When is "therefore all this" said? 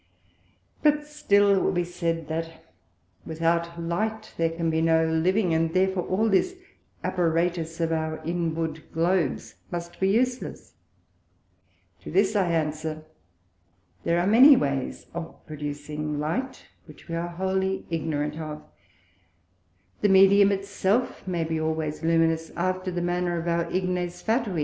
5.75-6.55